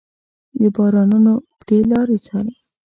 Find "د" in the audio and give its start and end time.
0.61-0.63